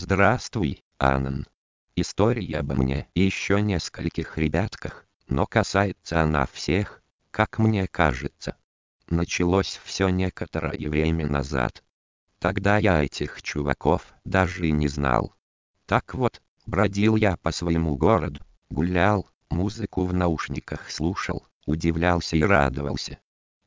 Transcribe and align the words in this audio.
Здравствуй, 0.00 0.84
Анан. 0.98 1.48
История 1.96 2.58
обо 2.58 2.76
мне 2.76 3.08
и 3.14 3.22
еще 3.22 3.60
нескольких 3.60 4.38
ребятках, 4.38 5.04
но 5.26 5.44
касается 5.44 6.22
она 6.22 6.46
всех, 6.46 7.02
как 7.32 7.58
мне 7.58 7.88
кажется. 7.88 8.54
Началось 9.10 9.80
все 9.82 10.08
некоторое 10.08 10.88
время 10.88 11.26
назад. 11.26 11.82
Тогда 12.38 12.78
я 12.78 13.02
этих 13.02 13.42
чуваков 13.42 14.06
даже 14.24 14.68
и 14.68 14.70
не 14.70 14.86
знал. 14.86 15.34
Так 15.86 16.14
вот, 16.14 16.40
бродил 16.64 17.16
я 17.16 17.36
по 17.36 17.50
своему 17.50 17.96
городу, 17.96 18.40
гулял, 18.70 19.28
музыку 19.50 20.04
в 20.04 20.14
наушниках 20.14 20.92
слушал, 20.92 21.44
удивлялся 21.66 22.36
и 22.36 22.42
радовался. 22.44 23.18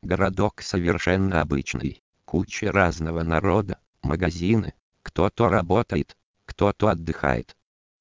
Городок 0.02 0.62
совершенно 0.62 1.42
обычный, 1.42 2.02
куча 2.24 2.72
разного 2.72 3.22
народа, 3.22 3.80
магазины, 4.02 4.74
кто-то 5.04 5.50
работает, 5.50 6.16
кто-то 6.52 6.90
отдыхает. 6.90 7.56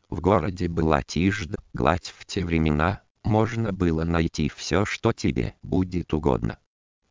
В 0.09 0.21
городе 0.21 0.67
была 0.67 1.05
тишь 1.05 1.47
гладь 1.73 2.13
в 2.19 2.27
те 2.27 2.45
времена, 2.45 3.01
можно 3.23 3.73
было 3.73 4.03
найти 4.03 4.49
все, 4.49 4.85
что 4.85 5.13
тебе 5.13 5.55
будет 5.63 6.13
угодно. 6.13 6.59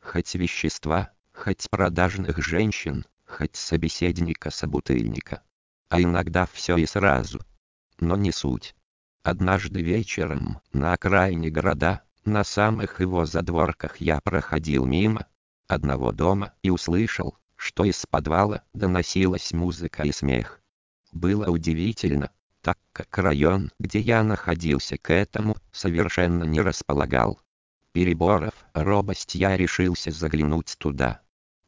Хоть 0.02 0.36
вещества, 0.36 1.12
хоть 1.32 1.70
продажных 1.70 2.40
женщин, 2.40 3.06
хоть 3.26 3.56
собеседника-собутыльника. 3.56 5.42
А 5.88 6.02
иногда 6.02 6.46
все 6.46 6.76
и 6.76 6.86
сразу. 6.86 7.40
Но 8.02 8.18
не 8.18 8.34
суть. 8.34 8.76
Однажды 9.24 9.82
вечером, 9.82 10.60
на 10.74 10.92
окраине 10.92 11.50
города, 11.50 12.04
на 12.26 12.44
самых 12.44 13.00
его 13.00 13.26
задворках 13.26 13.98
я 14.02 14.20
проходил 14.20 14.86
мимо 14.86 15.26
одного 15.70 16.12
дома 16.12 16.54
и 16.64 16.70
услышал, 16.70 17.38
что 17.56 17.86
из 17.86 18.06
подвала 18.06 18.64
доносилась 18.74 19.54
музыка 19.54 20.04
и 20.04 20.12
смех. 20.12 20.59
Было 21.12 21.50
удивительно, 21.50 22.32
так 22.62 22.78
как 22.94 23.18
район, 23.18 23.72
где 23.80 24.00
я 24.00 24.24
находился 24.24 24.98
к 24.98 25.12
этому, 25.12 25.58
совершенно 25.72 26.44
не 26.44 26.62
располагал. 26.62 27.40
Переборов 27.92 28.54
робость 28.74 29.36
я 29.36 29.58
решился 29.58 30.12
заглянуть 30.12 30.76
туда. 30.78 31.22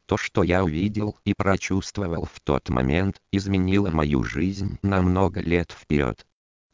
То, 0.05 0.17
что 0.17 0.43
я 0.43 0.63
увидел 0.63 1.17
и 1.23 1.33
прочувствовал 1.33 2.25
в 2.25 2.39
тот 2.41 2.69
момент, 2.69 3.21
изменило 3.31 3.89
мою 3.89 4.23
жизнь 4.23 4.77
на 4.81 5.01
много 5.01 5.39
лет 5.39 5.71
вперед. 5.71 6.27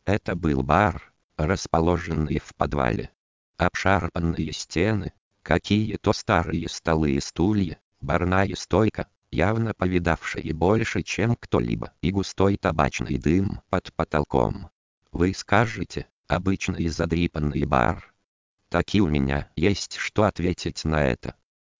Это 0.06 0.36
был 0.36 0.64
бар, 0.64 1.14
расположенный 1.38 2.40
в 2.40 2.54
подвале. 2.56 3.12
Обшарпанные 3.58 4.52
стены, 4.52 5.14
какие-то 5.44 6.14
старые 6.14 6.68
столы 6.68 7.12
и 7.12 7.20
стулья, 7.20 7.80
барная 8.02 8.56
стойка, 8.56 9.08
явно 9.38 9.76
повидавшие 9.76 10.52
больше, 10.52 11.04
чем 11.04 11.36
кто-либо, 11.36 11.94
и 12.02 12.10
густой 12.10 12.58
табачный 12.58 13.20
дым 13.20 13.62
под 13.70 13.94
потолком. 13.94 14.72
Вы 15.12 15.36
скажете, 15.36 16.08
обычный 16.28 16.88
задрипанный 16.88 17.64
бар. 17.66 18.14
Таки 18.70 19.00
у 19.00 19.08
меня 19.08 19.48
есть 19.56 19.98
что 19.98 20.24
ответить 20.24 20.84
на 20.86 21.06
это. 21.06 21.36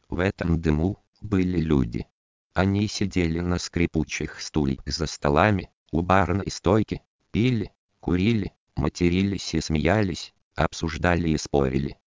В 0.08 0.20
этом 0.20 0.62
дыму 0.62 1.04
были 1.20 1.60
люди. 1.60 2.06
Они 2.54 2.88
сидели 2.88 3.40
на 3.40 3.58
скрипучих 3.58 4.40
стульях 4.40 4.84
за 4.86 5.08
столами, 5.08 5.72
у 5.92 6.02
барной 6.02 6.52
стойки, 6.52 7.02
пили, 7.32 7.72
курили, 8.00 8.54
матерились 8.76 9.56
и 9.56 9.62
смеялись, 9.62 10.32
обсуждали 10.54 11.30
и 11.30 11.38
спорили. 11.38 11.98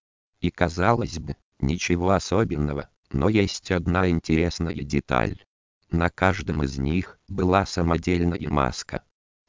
И 0.40 0.50
казалось 0.52 1.18
бы, 1.18 1.34
ничего 1.58 2.10
особенного, 2.10 2.88
но 3.12 3.28
есть 3.28 3.70
одна 3.70 4.08
интересная 4.08 4.74
деталь. 4.74 5.44
На 5.90 6.10
каждом 6.10 6.62
из 6.62 6.78
них 6.78 7.18
была 7.28 7.66
самодельная 7.66 8.48
маска. 8.48 9.02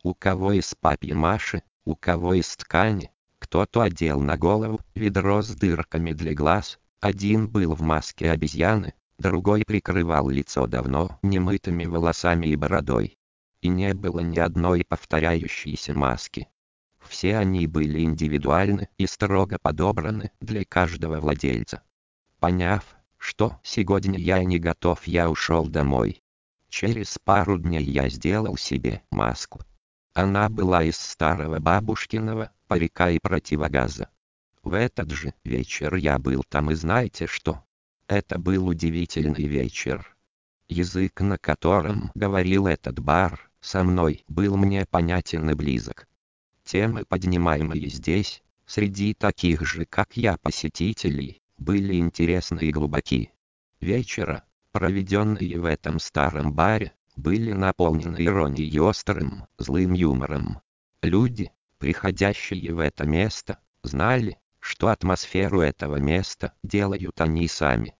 У 0.03 0.15
кого 0.15 0.53
из 0.53 0.73
папьи 0.79 1.13
Маши, 1.13 1.61
у 1.85 1.95
кого 1.95 2.33
из 2.33 2.55
ткани, 2.57 3.11
кто-то 3.39 3.81
одел 3.81 4.19
на 4.21 4.37
голову 4.37 4.79
ведро 4.95 5.41
с 5.41 5.49
дырками 5.49 6.13
для 6.13 6.33
глаз, 6.33 6.79
один 6.99 7.47
был 7.47 7.75
в 7.75 7.81
маске 7.81 8.31
обезьяны, 8.31 8.93
другой 9.17 9.63
прикрывал 9.65 10.29
лицо 10.29 10.67
давно 10.67 11.19
немытыми 11.21 11.85
волосами 11.85 12.47
и 12.47 12.55
бородой. 12.55 13.17
И 13.61 13.67
не 13.67 13.93
было 13.93 14.21
ни 14.21 14.39
одной 14.39 14.83
повторяющейся 14.83 15.93
маски. 15.93 16.47
Все 16.99 17.37
они 17.37 17.67
были 17.67 18.01
индивидуальны 18.01 18.89
и 18.97 19.05
строго 19.05 19.57
подобраны 19.61 20.31
для 20.39 20.65
каждого 20.65 21.19
владельца. 21.19 21.83
Поняв, 22.39 22.95
что 23.21 23.59
сегодня 23.61 24.17
я 24.17 24.43
не 24.43 24.57
готов, 24.57 25.05
я 25.05 25.29
ушел 25.29 25.67
домой. 25.67 26.23
Через 26.69 27.19
пару 27.23 27.59
дней 27.59 27.83
я 27.83 28.09
сделал 28.09 28.57
себе 28.57 29.03
маску. 29.11 29.61
Она 30.13 30.49
была 30.49 30.83
из 30.83 30.97
старого 30.97 31.59
бабушкиного 31.59 32.51
парика 32.67 33.11
и 33.11 33.19
противогаза. 33.19 34.09
В 34.63 34.73
этот 34.73 35.11
же 35.11 35.35
вечер 35.43 35.95
я 35.95 36.17
был 36.17 36.43
там 36.49 36.71
и 36.71 36.73
знаете 36.73 37.27
что? 37.27 37.63
Это 38.07 38.39
был 38.39 38.67
удивительный 38.67 39.45
вечер. 39.45 40.17
Язык, 40.67 41.21
на 41.21 41.37
котором 41.37 42.11
говорил 42.15 42.65
этот 42.65 42.99
бар, 42.99 43.51
со 43.59 43.83
мной 43.83 44.23
был 44.27 44.57
мне 44.57 44.87
понятен 44.87 45.47
и 45.51 45.53
близок. 45.53 46.07
Темы, 46.63 47.05
поднимаемые 47.05 47.87
здесь, 47.87 48.41
среди 48.65 49.13
таких 49.13 49.61
же, 49.61 49.85
как 49.85 50.17
я, 50.17 50.37
посетителей, 50.37 51.41
были 51.61 51.95
интересны 51.95 52.61
и 52.61 52.71
глубоки. 52.71 53.31
Вечера, 53.79 54.43
проведенные 54.71 55.59
в 55.59 55.65
этом 55.65 55.99
старом 55.99 56.53
баре, 56.53 56.93
были 57.15 57.51
наполнены 57.51 58.17
иронией 58.25 58.67
и 58.67 58.79
острым, 58.79 59.45
злым 59.59 59.93
юмором. 59.93 60.61
Люди, 61.03 61.51
приходящие 61.77 62.73
в 62.73 62.79
это 62.79 63.05
место, 63.05 63.59
знали, 63.83 64.39
что 64.59 64.87
атмосферу 64.87 65.61
этого 65.61 65.97
места 65.97 66.53
делают 66.63 67.21
они 67.21 67.47
сами. 67.47 67.95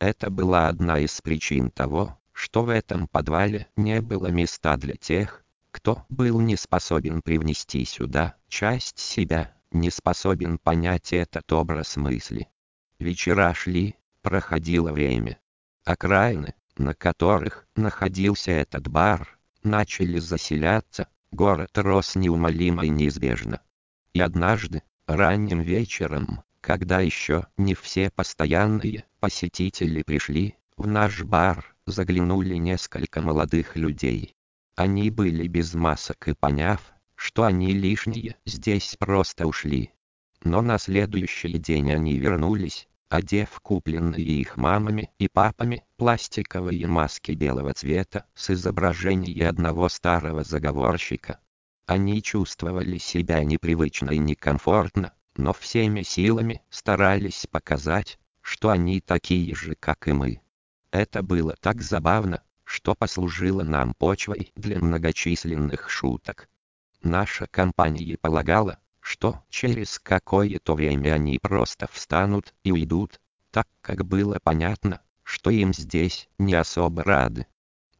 Это 0.00 0.28
была 0.28 0.66
одна 0.66 0.98
из 0.98 1.20
причин 1.20 1.70
того, 1.70 2.18
что 2.32 2.64
в 2.64 2.68
этом 2.68 3.06
подвале 3.06 3.68
не 3.76 4.00
было 4.00 4.26
места 4.26 4.76
для 4.76 4.94
тех, 4.94 5.44
кто 5.70 6.04
был 6.08 6.40
не 6.40 6.56
способен 6.56 7.22
привнести 7.22 7.84
сюда 7.84 8.34
часть 8.48 8.98
себя, 8.98 9.54
не 9.70 9.90
способен 9.90 10.58
понять 10.58 11.12
этот 11.12 11.52
образ 11.52 11.96
мысли. 11.96 12.48
Вечера 12.98 13.52
шли, 13.54 13.96
проходило 14.22 14.92
время. 14.92 15.38
Окраины, 15.84 16.54
на 16.76 16.94
которых 16.94 17.66
находился 17.74 18.52
этот 18.52 18.88
бар, 18.88 19.38
начали 19.62 20.18
заселяться, 20.18 21.08
город 21.32 21.76
рос 21.76 22.14
неумолимо 22.14 22.84
и 22.84 22.88
неизбежно. 22.88 23.60
И 24.12 24.20
однажды, 24.20 24.82
ранним 25.06 25.60
вечером, 25.60 26.44
когда 26.60 27.00
еще 27.00 27.46
не 27.56 27.74
все 27.74 28.10
постоянные 28.10 29.04
посетители 29.18 30.02
пришли, 30.02 30.56
в 30.76 30.86
наш 30.86 31.22
бар 31.22 31.74
заглянули 31.86 32.54
несколько 32.54 33.20
молодых 33.20 33.76
людей. 33.76 34.36
Они 34.76 35.10
были 35.10 35.48
без 35.48 35.74
масок 35.74 36.28
и 36.28 36.34
поняв, 36.34 36.80
что 37.16 37.42
они 37.42 37.72
лишние, 37.72 38.36
здесь 38.46 38.96
просто 38.98 39.46
ушли 39.46 39.93
но 40.44 40.60
на 40.60 40.78
следующий 40.78 41.58
день 41.58 41.90
они 41.90 42.18
вернулись, 42.18 42.86
одев 43.08 43.58
купленные 43.60 44.22
их 44.22 44.56
мамами 44.58 45.10
и 45.18 45.26
папами 45.26 45.84
пластиковые 45.96 46.86
маски 46.86 47.32
белого 47.32 47.72
цвета 47.72 48.26
с 48.34 48.50
изображением 48.50 49.48
одного 49.48 49.88
старого 49.88 50.44
заговорщика. 50.44 51.40
Они 51.86 52.22
чувствовали 52.22 52.98
себя 52.98 53.42
непривычно 53.42 54.10
и 54.10 54.18
некомфортно, 54.18 55.12
но 55.36 55.52
всеми 55.52 56.02
силами 56.02 56.62
старались 56.70 57.46
показать, 57.50 58.18
что 58.42 58.68
они 58.68 59.00
такие 59.00 59.54
же, 59.54 59.74
как 59.74 60.06
и 60.08 60.12
мы. 60.12 60.40
Это 60.90 61.22
было 61.22 61.56
так 61.60 61.80
забавно, 61.80 62.42
что 62.64 62.94
послужило 62.94 63.62
нам 63.62 63.94
почвой 63.94 64.52
для 64.56 64.78
многочисленных 64.78 65.90
шуток. 65.90 66.48
Наша 67.02 67.46
компания 67.46 68.16
полагала, 68.18 68.78
что 69.04 69.44
через 69.50 69.98
какое-то 69.98 70.74
время 70.74 71.12
они 71.12 71.38
просто 71.38 71.86
встанут 71.92 72.54
и 72.64 72.72
уйдут, 72.72 73.20
так 73.50 73.68
как 73.82 74.06
было 74.06 74.38
понятно, 74.42 75.02
что 75.22 75.50
им 75.50 75.74
здесь 75.74 76.26
не 76.38 76.54
особо 76.54 77.04
рады. 77.04 77.46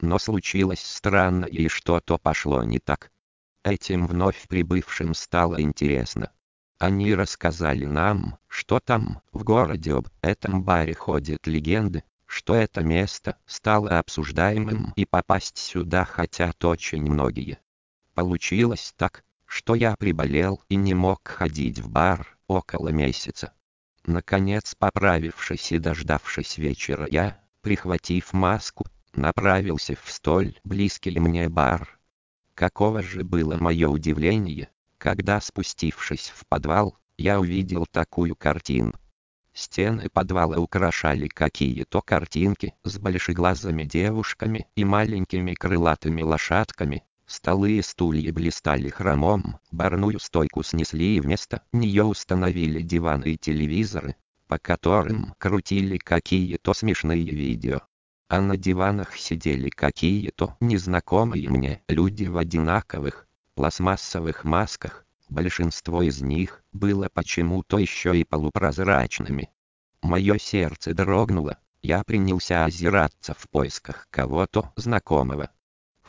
Но 0.01 0.19
случилось 0.19 0.81
странно 0.81 1.45
и 1.45 1.69
что-то 1.69 2.17
пошло 2.17 2.65
не 2.65 2.79
так. 2.79 3.11
Этим 3.65 4.07
вновь 4.07 4.49
прибывшим 4.49 5.13
стало 5.13 5.61
интересно. 5.61 6.33
Они 6.79 7.15
рассказали 7.15 7.85
нам, 7.85 8.39
что 8.49 8.81
там, 8.81 9.21
в 9.31 9.45
городе 9.45 9.93
об 9.93 10.09
этом 10.23 10.63
баре 10.65 10.95
ходят 10.95 11.47
легенды, 11.47 12.03
что 12.25 12.55
это 12.55 12.83
место 12.83 13.37
стало 13.45 13.99
обсуждаемым 13.99 14.95
и 14.97 15.05
попасть 15.05 15.59
сюда 15.59 16.07
хотят 16.07 16.65
очень 16.65 17.03
многие. 17.03 17.59
Получилось 18.15 18.95
так, 18.97 19.23
что 19.55 19.77
я 19.77 19.95
приболел 19.95 20.61
и 20.69 20.75
не 20.75 20.95
мог 20.95 21.29
ходить 21.29 21.79
в 21.79 21.89
бар 21.89 22.37
около 22.49 22.89
месяца. 22.89 23.53
Наконец 24.05 24.75
поправившись 24.75 25.71
и 25.71 25.79
дождавшись 25.79 26.59
вечера 26.59 27.07
я, 27.09 27.41
прихватив 27.63 28.33
маску, 28.33 28.85
направился 29.15 29.95
в 30.03 30.11
столь 30.11 30.59
близкий 30.65 31.17
мне 31.21 31.49
бар. 31.49 32.01
Каково 32.57 33.01
же 33.05 33.23
было 33.23 33.57
мое 33.57 33.89
удивление, 33.89 34.71
когда 34.99 35.41
спустившись 35.41 36.33
в 36.35 36.45
подвал, 36.49 36.99
я 37.17 37.39
увидел 37.39 37.87
такую 37.87 38.35
картину. 38.35 38.93
Стены 39.53 40.09
подвала 40.11 40.57
украшали 40.57 41.29
какие-то 41.29 42.03
картинки 42.03 42.75
с 42.83 42.99
большеглазыми 42.99 43.85
девушками 43.85 44.67
и 44.75 44.85
маленькими 44.85 45.55
крылатыми 45.55 46.23
лошадками. 46.23 47.05
Столы 47.27 47.73
и 47.73 47.83
стулья 47.83 48.33
блистали 48.33 48.89
хромом, 48.89 49.59
барную 49.71 50.21
стойку 50.21 50.63
снесли 50.63 51.17
и 51.17 51.21
вместо 51.21 51.63
нее 51.73 52.05
установили 52.05 52.83
диваны 52.83 53.33
и 53.33 53.39
телевизоры, 53.39 54.17
по 54.47 54.59
которым 54.59 55.35
крутили 55.39 55.99
какие-то 55.99 56.75
смешные 56.75 57.25
видео. 57.25 57.81
А 58.29 58.41
на 58.41 58.57
диванах 58.57 59.17
сидели 59.17 59.71
какие-то 59.71 60.57
незнакомые 60.61 61.49
мне 61.49 61.83
люди 61.89 62.25
в 62.25 62.37
одинаковых, 62.37 63.27
пластмассовых 63.55 64.45
масках, 64.45 65.05
Большинство 65.29 66.03
из 66.03 66.21
них 66.21 66.63
было 66.73 67.09
почему-то 67.13 67.79
еще 67.79 68.17
и 68.17 68.25
полупрозрачными. 68.25 69.51
Мое 70.03 70.39
сердце 70.39 70.93
дрогнуло, 70.93 71.59
я 71.83 72.05
принялся 72.05 72.65
озираться 72.65 73.35
в 73.35 73.49
поисках 73.49 74.07
кого-то 74.11 74.73
знакомого. 74.77 75.51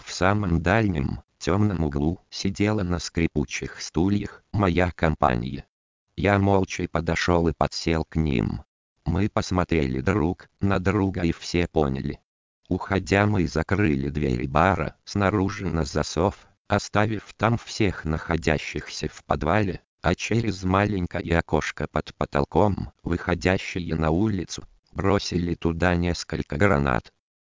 В 0.05 0.13
самом 0.13 0.61
дальнем, 0.61 1.23
темном 1.39 1.83
углу 1.83 2.19
сидела 2.29 2.83
на 2.83 2.99
скрипучих 2.99 3.81
стульях 3.81 4.43
моя 4.51 4.91
компания. 4.91 5.65
Я 6.15 6.37
молча 6.37 6.87
подошел 6.87 7.47
и 7.47 7.53
подсел 7.53 8.05
к 8.05 8.15
ним. 8.15 8.61
Мы 9.03 9.29
посмотрели 9.29 10.01
друг 10.01 10.47
на 10.61 10.77
друга 10.79 11.23
и 11.23 11.31
все 11.31 11.67
поняли. 11.67 12.19
Уходя 12.69 13.25
мы 13.25 13.47
закрыли 13.47 14.09
двери 14.09 14.45
бара 14.45 14.95
снаружи 15.05 15.65
на 15.65 15.85
засов, 15.85 16.47
оставив 16.67 17.33
там 17.35 17.57
всех 17.57 18.05
находящихся 18.05 19.07
в 19.07 19.23
подвале, 19.23 19.81
а 20.01 20.13
через 20.13 20.63
маленькое 20.63 21.39
окошко 21.39 21.87
под 21.87 22.13
потолком, 22.13 22.93
выходящее 23.03 23.95
на 23.95 24.11
улицу, 24.11 24.65
бросили 24.91 25.55
туда 25.55 25.95
несколько 25.95 26.57
гранат, 26.57 27.11